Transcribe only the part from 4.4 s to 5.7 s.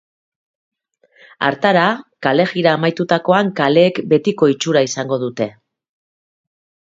itxura izango dute.